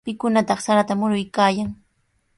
¿Pikunataq 0.07 0.59
sarata 0.65 0.93
muruykaayan? 0.99 1.69